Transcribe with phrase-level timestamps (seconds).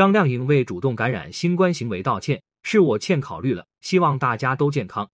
[0.00, 5.06] 张靓颖为主动感染新冠行为道歉，是我欠考虑了，希望大家都健康。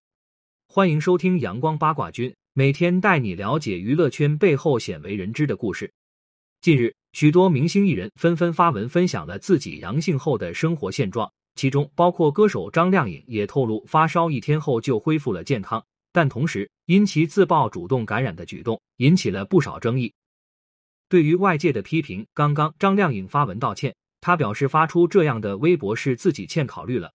[0.69, 5.93] 欢迎收听阳光八卦君，每天带你了解娱乐圈背后鲜为人知的故事。
[6.61, 15.85] 近日，许多明星艺人纷纷发文分享了自己阳性后的生活现状，其中包括歌手张靓颖也透露，发烧一天后就恢复了健康。
[16.13, 20.15] 但同时，因其自曝主动感染的举动引起了不少争议。
[21.09, 23.93] 对于外界的批评，刚刚张靓颖发文道歉，
[24.27, 27.15] 他表示发出这样的微博是自己欠考虑了。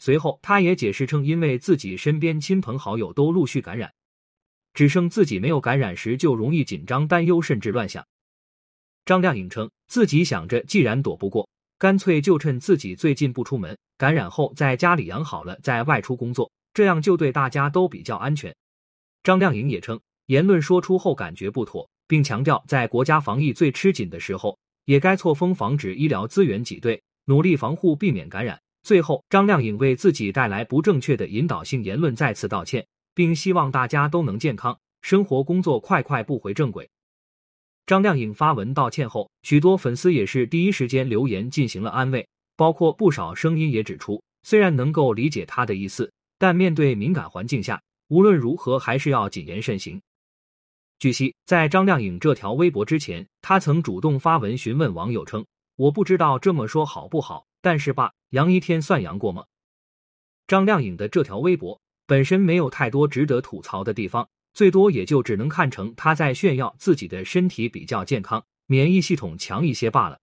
[0.00, 3.94] 随后，他也解释称，因为自己身边亲朋好友都陆续感染，
[4.72, 8.04] 只剩自己没有感染时，就容易紧张、担忧，甚至乱想。
[9.04, 16.50] 张靓颖称自己想着，既然躲不过，干脆就趁自己最近不出门，感染后在家里养好了，再外出工作。
[16.72, 18.52] 这样就对大家都比较安全。
[19.22, 28.60] 张靓颖也称，言论说出后感觉不妥，并强调在国家防疫最吃紧的时候，也该错峰防止医疗资源挤兑，努力防护，避免感染。
[28.82, 36.88] 最后，张靓颖为自己带来不正确的引导性言论再次道歉，并希望大家都能健康，生活工作快快步回正轨。
[37.86, 46.12] 张靓颖发文道歉后，许多粉丝也是第一时间留言进行了安慰，包括不少声音也指出，虽然能够理解他的意思。
[46.36, 50.02] 但面对敏感环境下，无论如何还是要谨言慎行。
[51.04, 55.44] 据悉，在张靓颖这条微博之前，她曾主动发文询问网友称
[55.76, 59.44] ：“我不知道这么说好不好，但是吧，阳一天算阳过吗？”
[60.48, 70.18] 张靓颖的这条微博本身没有太多值得吐槽的地方，最多也就只能看成她在炫耀自己的身体比较健康，免疫系统强一些罢了。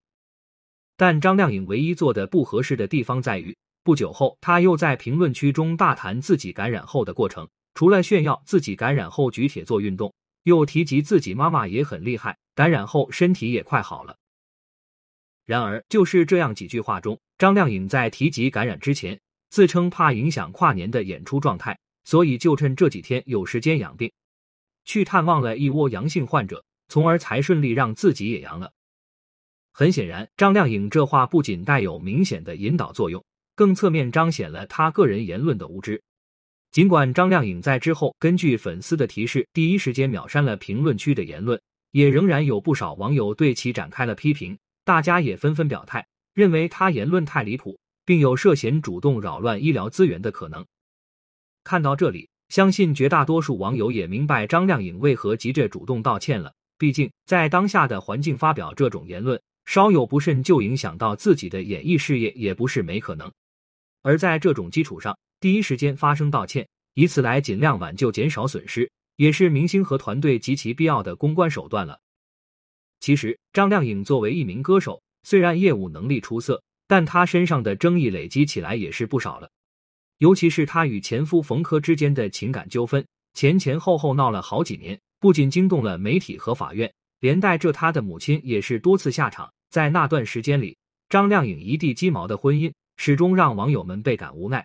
[0.98, 3.56] 但张靓颖唯一做的不合适的地方在于。
[3.84, 10.12] 不久后，她又在评论区中大谈自己感染后的过程，除了炫耀自己感染后举铁做运动，
[10.44, 14.18] 又提及自己妈妈也很厉害，感染后身体也快好了。
[15.46, 19.20] 然而，就是这样几句话中，张靓颖在提及感染之前，
[19.50, 24.12] 自称怕影响跨年的演出状态，所以就趁这几天有时间养病，
[24.86, 28.72] 去探望了一窝阳性患者，从而才顺利让自己也阳了。
[29.74, 33.24] 很显然，张靓颖这话不仅带有明显的引导作用。
[33.54, 36.02] 更侧面彰显了她个人言论的无知。
[36.72, 41.62] 尽管张靓颖在之后根据粉丝的提示，第一时间秒删了评论区的言论，
[41.92, 44.58] 也仍然有不少网友对其展开了批评。
[44.86, 50.66] 大家也纷纷表态，认为他言论太离谱，并有涉嫌主动扰乱医疗资源的可能。
[51.66, 56.54] 看到这里，相信绝大多数网友也明白张靓颖为何急着主动道歉了。
[56.78, 63.30] 毕竟，在当下的环境发表这种言论，稍有不慎就影响到自己的演艺事业，也不是没可能。
[64.02, 72.00] 而在这种基础上，第一时间发声道歉，以此来尽量挽救、减少损失，也是明星和团队极其必要的公关手段了。
[73.00, 79.50] 其实，张靓颖作为一名歌手，虽然业务能力出色，但她身上的争议累积起来也是不少了。
[80.20, 83.04] 尤其是她与前夫冯轲之间的情感纠纷，
[83.34, 89.52] 前前后后闹了好几年，不仅惊动了媒体和法院，连带着她的母亲也是多次下场。
[89.72, 90.78] 在那段时间里，
[91.10, 92.72] 张靓颖一地鸡毛的婚姻。
[92.98, 94.64] 始终让网友们倍感无奈。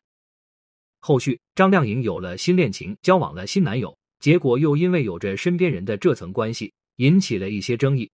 [1.07, 8.11] 后续，张靓颖有了新恋情，交往了新男友，结果又因为有着身边人的这层关系，引起了一些争议。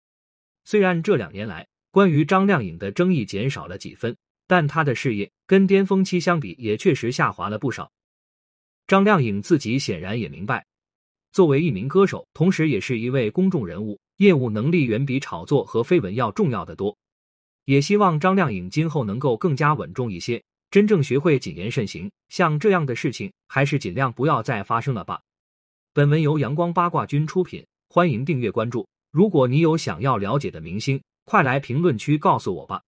[0.65, 4.13] 虽然这两年来关于张靓颖的争议减少了几分，
[4.45, 7.89] 但她的事业跟巅峰期相比，也确实下滑了不少。
[8.87, 10.65] 张靓颖自己显然也明白，
[11.31, 16.97] 作为一名歌手，同时也是一位公众人物，业务能力远比炒作和绯闻要重要的多。
[17.63, 22.09] 也希望张靓颖今后能够更加稳重一些，真正学会谨言慎行。
[22.29, 25.21] 像这样的事情，还是尽量不要再发生了吧。
[25.93, 28.87] 本文由阳光八卦君出品，欢迎订阅关注。
[29.11, 32.81] 如果你有想要了解的明星，快来评论区告诉我吧。